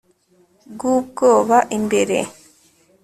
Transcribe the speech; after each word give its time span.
bw'ubwoba 0.73 1.57
imbere 1.77 2.17